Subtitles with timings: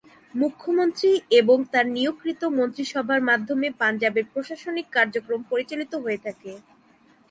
[0.33, 6.51] মুখ্যমন্ত্রী এবং তার নিয়োগকৃত মন্ত্রিসভার মাধ্যমে পাঞ্জাবের প্রশাসনিক কার্যক্রম পরিচালিত হয়ে থাকে।